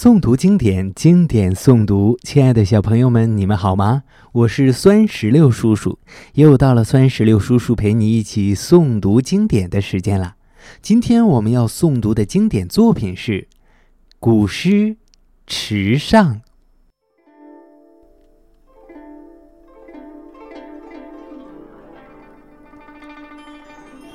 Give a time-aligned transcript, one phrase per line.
[0.00, 2.16] 诵读经典，经典诵读。
[2.22, 4.04] 亲爱的小朋友们，你们好吗？
[4.30, 5.98] 我是酸石榴叔叔，
[6.34, 10.36] 又到了酸石榴叔叔陪你一起诵读经典的时间了。
[10.80, 13.48] 今天我们要诵读的经典作品是
[14.20, 14.70] 古诗
[15.48, 16.34] 《池上》。《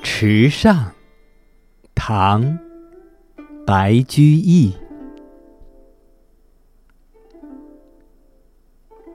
[0.02, 0.74] 池上》，
[1.94, 2.42] 唐·
[3.66, 4.72] 白居易。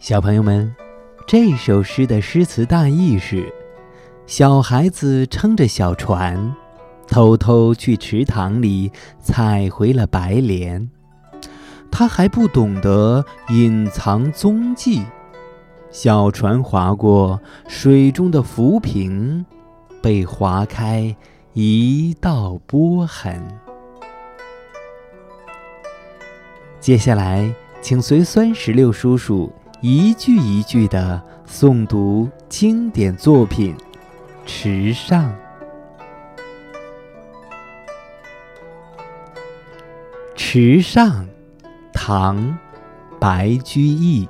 [0.00, 0.74] 小朋友们，
[1.26, 3.52] 这首诗的诗词大意是：
[4.24, 6.56] 小孩子撑着小船，
[7.06, 8.90] 偷偷去池塘里
[9.20, 10.88] 采回了白莲。
[11.90, 15.04] 他还不懂得隐藏踪迹，
[15.90, 19.44] 小船划过水中的浮萍，
[20.00, 21.14] 被划开
[21.52, 23.46] 一道波痕。
[26.80, 29.52] 接下来，请随酸石榴叔叔。
[29.82, 33.74] 一句一句的诵读经典作品
[34.44, 35.24] 《池上》。
[40.36, 41.24] 《池上》，
[41.94, 42.36] 唐·
[43.18, 44.28] 白居易。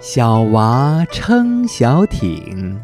[0.00, 2.80] 小娃撑小艇，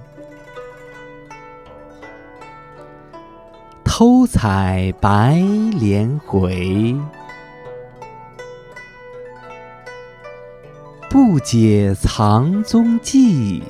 [3.83, 5.35] 偷采白
[5.81, 6.97] 莲回。
[11.13, 13.63] 不解藏踪迹，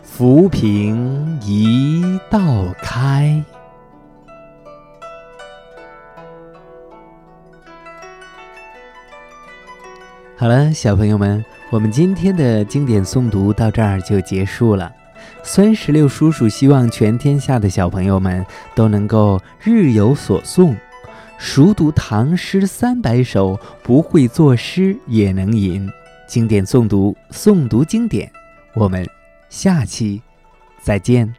[0.00, 2.38] 浮萍一道
[2.80, 3.42] 开。
[10.36, 14.88] 好了，小朋友们，我们今天的经典诵读到这儿就结束了。
[15.42, 18.46] 酸石榴叔叔希望全天下的小朋友们
[18.76, 20.76] 都能够日有所诵。
[21.42, 25.90] 熟读唐诗三百首，不会作诗也能吟。
[26.28, 28.30] 经典诵读，诵读经典。
[28.74, 29.08] 我们
[29.48, 30.20] 下期
[30.82, 31.34] 再见。